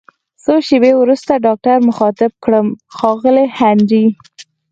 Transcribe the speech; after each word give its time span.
څو 0.43 0.53
شیبې 0.67 0.93
وروسته 1.01 1.31
ډاکټر 1.45 1.77
مخاطب 1.89 2.31
کړم: 2.43 2.67
ښاغلی 2.95 3.47
هنري! 3.59 4.05